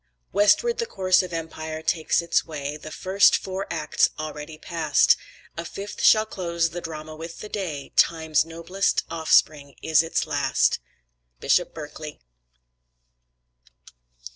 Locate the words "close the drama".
6.25-7.15